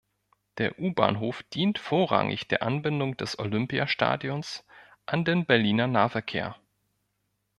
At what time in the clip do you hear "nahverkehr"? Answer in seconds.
5.85-6.55